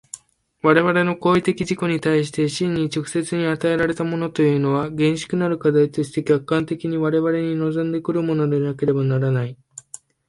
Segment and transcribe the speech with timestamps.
[0.63, 9.55] 我々の行為的自己に対して真に直接に与えられたものというのは、厳粛なる課題として客観的に我々に臨んで来るものでなければならない。